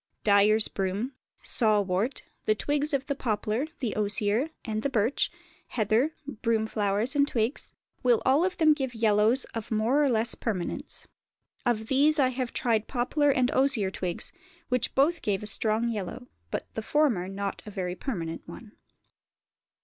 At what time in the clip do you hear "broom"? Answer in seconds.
0.67-1.13, 6.41-6.65